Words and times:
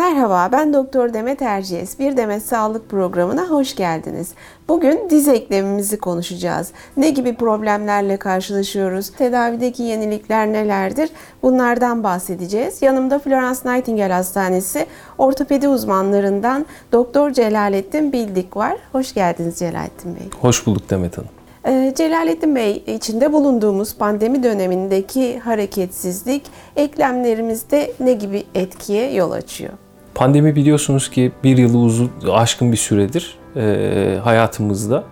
Merhaba, 0.00 0.48
ben 0.52 0.72
Doktor 0.72 1.14
Demet 1.14 1.42
Erciyes. 1.42 1.98
Bir 1.98 2.16
Demet 2.16 2.42
Sağlık 2.42 2.90
programına 2.90 3.46
hoş 3.46 3.74
geldiniz. 3.76 4.32
Bugün 4.68 5.10
diz 5.10 5.28
eklemimizi 5.28 5.98
konuşacağız. 5.98 6.72
Ne 6.96 7.10
gibi 7.10 7.34
problemlerle 7.34 8.16
karşılaşıyoruz? 8.16 9.10
Tedavideki 9.10 9.82
yenilikler 9.82 10.52
nelerdir? 10.52 11.10
Bunlardan 11.42 12.04
bahsedeceğiz. 12.04 12.82
Yanımda 12.82 13.18
Florence 13.18 13.60
Nightingale 13.64 14.12
Hastanesi 14.12 14.86
ortopedi 15.18 15.68
uzmanlarından 15.68 16.66
Doktor 16.92 17.30
Celalettin 17.30 18.12
Bildik 18.12 18.56
var. 18.56 18.76
Hoş 18.92 19.14
geldiniz 19.14 19.58
Celalettin 19.58 20.16
Bey. 20.16 20.28
Hoş 20.40 20.66
bulduk 20.66 20.90
Demet 20.90 21.18
Hanım. 21.18 21.30
Ee, 21.66 21.92
Celalettin 21.96 22.56
Bey, 22.56 22.82
içinde 22.86 23.32
bulunduğumuz 23.32 23.96
pandemi 23.96 24.42
dönemindeki 24.42 25.38
hareketsizlik 25.38 26.42
eklemlerimizde 26.76 27.92
ne 28.00 28.12
gibi 28.12 28.44
etkiye 28.54 29.12
yol 29.12 29.30
açıyor? 29.30 29.72
Pandemi 30.20 30.56
biliyorsunuz 30.56 31.10
ki 31.10 31.32
bir 31.44 31.58
yılı 31.58 31.78
uzun, 31.78 32.10
aşkın 32.30 32.72
bir 32.72 32.76
süredir 32.76 33.38
e, 33.56 34.18
hayatımızda. 34.24 35.04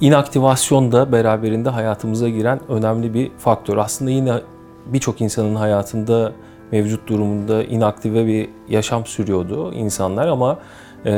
İnaktivasyon 0.00 0.92
da 0.92 1.12
beraberinde 1.12 1.68
hayatımıza 1.68 2.28
giren 2.28 2.60
önemli 2.68 3.14
bir 3.14 3.30
faktör. 3.38 3.76
Aslında 3.76 4.10
yine 4.10 4.34
birçok 4.86 5.20
insanın 5.20 5.54
hayatında 5.54 6.32
mevcut 6.72 7.08
durumunda 7.08 7.64
inaktive 7.64 8.26
bir 8.26 8.48
yaşam 8.68 9.06
sürüyordu 9.06 9.72
insanlar 9.72 10.26
ama 10.28 10.58
e, 11.06 11.12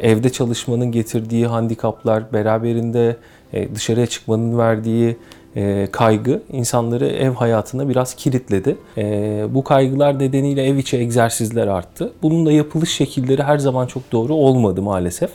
evde 0.00 0.32
çalışmanın 0.32 0.92
getirdiği 0.92 1.46
handikaplar, 1.46 2.32
beraberinde 2.32 3.16
dışarıya 3.52 4.06
çıkmanın 4.06 4.58
verdiği 4.58 5.16
e, 5.56 5.88
kaygı 5.92 6.42
insanları 6.52 7.06
ev 7.06 7.30
hayatına 7.30 7.88
biraz 7.88 8.14
kilitledi. 8.14 8.76
E, 8.98 9.04
bu 9.50 9.64
kaygılar 9.64 10.18
nedeniyle 10.18 10.64
ev 10.64 10.76
içi 10.76 10.96
egzersizler 10.96 11.66
arttı. 11.66 12.12
Bunun 12.22 12.46
da 12.46 12.52
yapılış 12.52 12.90
şekilleri 12.90 13.42
her 13.42 13.58
zaman 13.58 13.86
çok 13.86 14.12
doğru 14.12 14.34
olmadı 14.34 14.82
maalesef. 14.82 15.30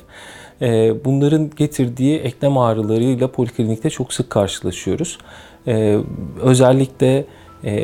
E, 0.61 0.93
bunların 1.05 1.51
getirdiği 1.57 2.19
eklem 2.19 2.57
ağrılarıyla 2.57 3.31
poliklinikte 3.31 3.89
çok 3.89 4.13
sık 4.13 4.29
karşılaşıyoruz. 4.29 5.17
Özellikle 6.41 7.25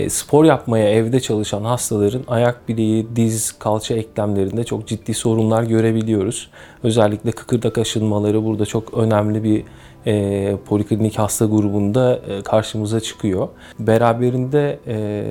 spor 0.10 0.46
yapmaya 0.46 0.90
evde 0.90 1.20
çalışan 1.20 1.64
hastaların 1.64 2.24
ayak 2.28 2.70
bileği, 2.70 3.08
diz, 3.16 3.52
kalça 3.52 3.96
eklemlerinde 3.96 4.64
çok 4.64 4.88
ciddi 4.88 5.14
sorunlar 5.14 5.64
görebiliyoruz. 5.64 6.50
Özellikle 6.84 7.32
kıkırdak 7.32 7.78
aşınmaları 7.78 8.46
burada 8.46 8.66
çok 8.66 8.94
önemli 8.94 9.44
bir 9.44 9.64
e, 10.06 10.56
poliklinik 10.66 11.20
hasta 11.20 11.46
grubunda 11.46 12.20
e, 12.28 12.42
karşımıza 12.42 13.00
çıkıyor. 13.00 13.48
Beraberinde 13.80 14.80
e, 14.88 15.24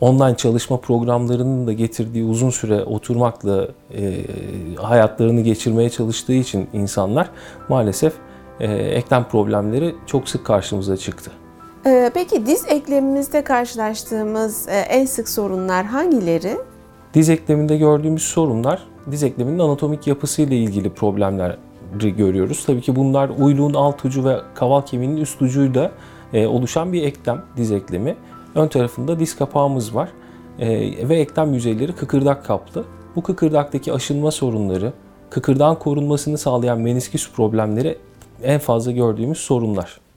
online 0.00 0.36
çalışma 0.36 0.80
programlarının 0.80 1.66
da 1.66 1.72
getirdiği 1.72 2.24
uzun 2.24 2.50
süre 2.50 2.84
oturmakla 2.84 3.68
e, 3.94 4.24
hayatlarını 4.76 5.40
geçirmeye 5.40 5.90
çalıştığı 5.90 6.32
için 6.32 6.68
insanlar 6.72 7.30
maalesef 7.68 8.12
e, 8.60 8.72
eklem 8.72 9.24
problemleri 9.24 9.94
çok 10.06 10.28
sık 10.28 10.46
karşımıza 10.46 10.96
çıktı. 10.96 11.30
E, 11.88 12.10
peki 12.14 12.46
diz 12.46 12.64
eklemimizde 12.68 13.44
karşılaştığımız 13.44 14.68
e, 14.68 14.78
en 14.78 15.06
sık 15.06 15.28
sorunlar 15.28 15.86
hangileri? 15.86 16.56
Diz 17.14 17.28
ekleminde 17.28 17.76
gördüğümüz 17.76 18.22
sorunlar 18.22 18.82
diz 19.10 19.22
ekleminin 19.22 19.58
anatomik 19.58 20.06
yapısıyla 20.06 20.56
ilgili 20.56 20.90
problemler 20.90 21.56
görüyoruz. 22.16 22.64
Tabii 22.66 22.80
ki 22.80 22.96
bunlar 22.96 23.30
uyluğun 23.38 23.74
alt 23.74 24.04
ucu 24.04 24.24
ve 24.24 24.36
kaval 24.54 24.82
kemiğinin 24.82 25.16
üst 25.16 25.42
ucuyla 25.42 25.92
e, 26.32 26.46
oluşan 26.46 26.92
bir 26.92 27.02
eklem, 27.02 27.44
diz 27.56 27.72
eklemi. 27.72 28.16
Ön 28.54 28.68
tarafında 28.68 29.20
diz 29.20 29.36
kapağımız 29.36 29.94
var 29.94 30.08
e, 30.58 30.68
ve 31.08 31.16
eklem 31.16 31.54
yüzeyleri 31.54 31.92
kıkırdak 31.92 32.44
kaplı. 32.44 32.84
Bu 33.16 33.22
kıkırdaktaki 33.22 33.92
aşınma 33.92 34.30
sorunları, 34.30 34.92
kıkırdağın 35.30 35.74
korunmasını 35.74 36.38
sağlayan 36.38 36.80
menisküs 36.80 37.32
problemleri 37.32 37.98
en 38.42 38.60
fazla 38.60 38.92
gördüğümüz 38.92 39.38
sorunlar. 39.38 40.07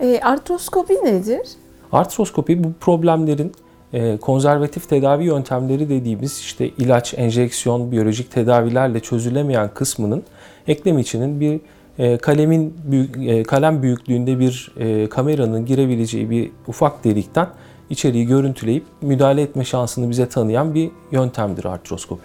E, 0.00 0.20
artroskopi 0.20 0.94
nedir? 0.94 1.48
Artroskopi 1.92 2.64
bu 2.64 2.72
problemlerin 2.80 3.52
e, 3.92 4.16
konservatif 4.16 4.88
tedavi 4.88 5.24
yöntemleri 5.24 5.88
dediğimiz 5.88 6.38
işte 6.38 6.68
ilaç, 6.68 7.14
enjeksiyon, 7.16 7.92
biyolojik 7.92 8.30
tedavilerle 8.30 9.00
çözülemeyen 9.00 9.70
kısmının 9.74 10.22
eklem 10.66 10.98
içinin 10.98 11.40
bir 11.40 11.60
e, 11.98 12.18
kalemin 12.18 12.74
büyük, 12.84 13.16
e, 13.16 13.42
kalem 13.42 13.82
büyüklüğünde 13.82 14.38
bir 14.38 14.72
kameranın 15.10 15.66
girebileceği 15.66 16.30
bir 16.30 16.50
ufak 16.66 17.04
delikten 17.04 17.48
içeriği 17.90 18.26
görüntüleyip 18.26 18.84
müdahale 19.00 19.42
etme 19.42 19.64
şansını 19.64 20.10
bize 20.10 20.28
tanıyan 20.28 20.74
bir 20.74 20.90
yöntemdir 21.10 21.64
artroskopi. 21.64 22.22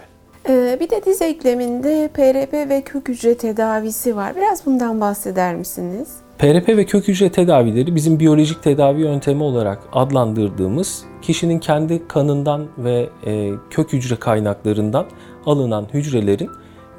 Bir 0.80 0.90
de 0.90 1.04
diz 1.04 1.22
ekleminde 1.22 2.10
PRP 2.14 2.52
ve 2.52 2.82
kök 2.82 3.08
hücre 3.08 3.34
tedavisi 3.34 4.16
var. 4.16 4.36
Biraz 4.36 4.66
bundan 4.66 5.00
bahseder 5.00 5.54
misiniz? 5.54 6.08
PRP 6.38 6.68
ve 6.68 6.84
kök 6.84 7.08
hücre 7.08 7.28
tedavileri 7.28 7.94
bizim 7.94 8.20
biyolojik 8.20 8.62
tedavi 8.62 9.00
yöntemi 9.00 9.42
olarak 9.42 9.78
adlandırdığımız 9.92 11.04
kişinin 11.22 11.58
kendi 11.58 12.08
kanından 12.08 12.66
ve 12.78 13.08
e, 13.26 13.50
kök 13.70 13.92
hücre 13.92 14.16
kaynaklarından 14.16 15.06
alınan 15.46 15.86
hücrelerin 15.92 16.50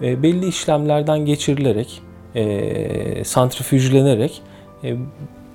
e, 0.01 0.23
belli 0.23 0.47
işlemlerden 0.47 1.19
geçirilerek, 1.25 2.01
e, 2.35 3.23
santrifüjlenerek 3.23 4.41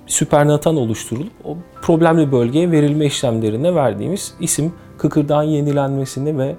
süpernatan 0.06 0.76
oluşturulup 0.76 1.32
o 1.44 1.56
problemli 1.82 2.32
bölgeye 2.32 2.70
verilme 2.70 3.06
işlemlerine 3.06 3.74
verdiğimiz 3.74 4.34
isim 4.40 4.72
kıkırdağın 4.98 5.42
yenilenmesini 5.42 6.38
ve 6.38 6.56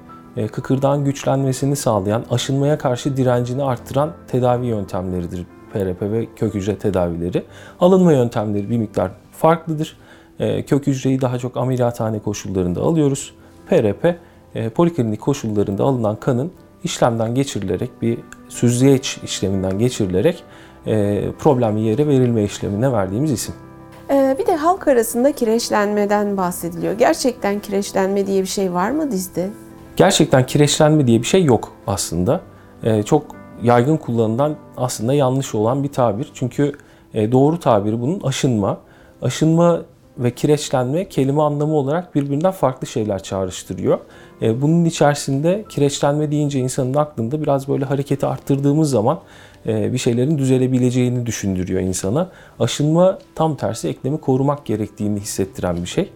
kıkırdağın 0.48 1.06
güçlenmesini 1.06 1.76
sağlayan, 1.76 2.26
aşınmaya 2.30 2.78
karşı 2.78 3.18
direncini 3.18 3.64
arttıran 3.64 4.14
tedavi 4.28 4.66
yöntemleridir 4.66 5.46
PRP 5.74 6.02
ve 6.02 6.28
kök 6.36 6.54
hücre 6.54 6.78
tedavileri. 6.78 7.44
Alınma 7.80 8.14
yöntemleri 8.14 8.70
bir 8.70 8.78
miktar 8.78 9.12
farklıdır. 9.32 9.98
E, 10.40 10.66
kök 10.66 10.88
hücreyi 10.88 11.22
daha 11.22 11.40
çok 11.40 11.58
ameliyathane 11.58 12.20
koşullarında 12.20 12.82
alıyoruz. 12.82 13.34
PRP 13.70 14.16
e, 14.56 14.70
poliklinik 14.70 15.22
koşullarında 15.22 15.84
alınan 15.84 16.16
kanın 16.16 16.52
işlemden 16.84 17.36
geçirilerek 17.36 18.02
bir 18.02 18.18
süzgeç 18.50 19.20
işleminden 19.24 19.80
geçirilerek 19.80 20.44
e, 20.88 21.24
problemli 21.40 21.82
yere 21.82 22.08
verilme 22.08 22.44
işlemine 22.44 22.92
verdiğimiz 22.92 23.32
isim. 23.32 23.56
Bir 24.40 24.48
de 24.48 24.56
halk 24.56 24.88
arasında 24.88 25.32
kireçlenmeden 25.32 26.38
bahsediliyor. 26.38 26.94
Gerçekten 26.94 27.60
kireçlenme 27.60 28.28
diye 28.28 28.42
bir 28.42 28.48
şey 28.48 28.74
var 28.74 28.92
mı 28.92 29.12
dizde? 29.12 29.50
Gerçekten 29.96 30.46
kireçlenme 30.46 31.08
diye 31.08 31.20
bir 31.20 31.28
şey 31.28 31.44
yok 31.44 31.74
aslında. 31.88 32.42
Çok 33.06 33.36
yaygın 33.64 33.98
kullanılan 33.98 34.56
aslında 34.78 35.14
yanlış 35.14 35.56
olan 35.56 35.84
bir 35.84 35.90
tabir. 35.90 36.32
Çünkü 36.34 36.74
e, 37.14 37.32
doğru 37.32 37.60
tabiri 37.60 38.02
bunun 38.02 38.20
aşınma. 38.20 38.78
Aşınma 39.22 39.82
ve 40.18 40.32
kireçlenme 40.32 41.10
kelime 41.10 41.42
anlamı 41.42 41.74
olarak 41.74 42.16
birbirinden 42.16 42.52
farklı 42.52 42.88
şeyler 42.88 43.24
çağrıştırıyor. 43.24 44.00
E, 44.42 44.62
bunun 44.62 44.86
içerisinde 44.86 45.66
kireçlenme 45.70 46.32
deyince 46.32 46.60
insanın 46.60 46.94
aklında 46.94 47.42
biraz 47.42 47.68
böyle 47.68 47.86
hareketi 47.86 48.26
arttırdığımız 48.26 48.90
zaman 48.90 49.20
e, 49.68 49.94
bir 49.94 49.98
şeylerin 49.98 50.38
düzelebileceğini 50.38 51.26
düşündürüyor 51.26 51.82
insana. 51.82 52.30
Aşınma 52.60 53.20
tam 53.36 53.56
tersi 53.56 53.88
eklemi 53.88 54.18
korumak 54.18 54.66
gerektiğini 54.66 55.20
hissettiren 55.20 55.76
bir 55.76 55.88
şey. 55.88 56.10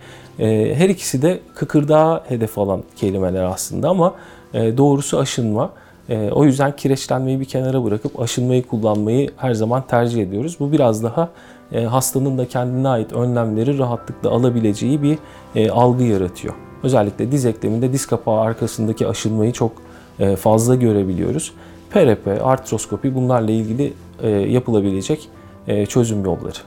Her 0.73 0.89
ikisi 0.89 1.21
de 1.21 1.39
kıkırdağa 1.55 2.23
hedef 2.27 2.57
alan 2.57 2.83
kelimeler 2.95 3.43
aslında 3.43 3.89
ama 3.89 4.13
doğrusu 4.53 5.19
aşınma. 5.19 5.71
E, 6.09 6.31
o 6.31 6.45
yüzden 6.45 6.75
kireçlenmeyi 6.75 7.39
bir 7.39 7.45
kenara 7.45 7.83
bırakıp 7.83 8.19
aşınmayı 8.19 8.67
kullanmayı 8.67 9.29
her 9.37 9.53
zaman 9.53 9.87
tercih 9.87 10.23
ediyoruz. 10.23 10.57
Bu 10.59 10.71
biraz 10.71 11.03
daha 11.03 11.29
e, 11.71 11.83
hastanın 11.83 12.37
da 12.37 12.47
kendine 12.47 12.87
ait 12.87 13.13
önlemleri 13.13 13.77
rahatlıkla 13.77 14.29
alabileceği 14.29 15.01
bir 15.01 15.17
e, 15.55 15.69
algı 15.69 16.03
yaratıyor. 16.03 16.53
Özellikle 16.83 17.31
diz 17.31 17.45
ekleminde 17.45 17.93
diz 17.93 18.05
kapağı 18.05 18.39
arkasındaki 18.39 19.07
aşınmayı 19.07 19.51
çok 19.51 19.71
e, 20.19 20.35
fazla 20.35 20.75
görebiliyoruz. 20.75 21.53
PRP, 21.89 22.41
artroskopi 22.43 23.15
bunlarla 23.15 23.51
ilgili 23.51 23.93
e, 24.23 24.29
yapılabilecek 24.29 25.29
e, 25.67 25.85
çözüm 25.85 26.25
yolları. 26.25 26.59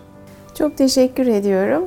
Çok 0.55 0.77
teşekkür 0.77 1.27
ediyorum. 1.27 1.83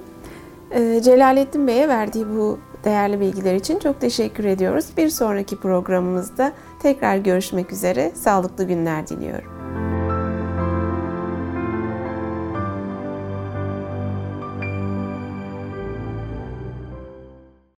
E, 0.72 1.02
Celalettin 1.04 1.68
Bey'e 1.68 1.88
verdiği 1.88 2.26
bu 2.38 2.60
değerli 2.84 3.20
bilgiler 3.20 3.56
için 3.56 3.80
çok 3.80 4.02
teşekkür 4.02 4.46
ediyoruz. 4.46 4.86
Bir 4.98 5.10
sonraki 5.10 5.56
programımızda 5.56 6.52
tekrar 6.82 7.18
görüşmek 7.18 7.72
üzere. 7.72 8.12
Sağlıklı 8.16 8.64
günler 8.64 9.08
diliyorum. 9.08 9.61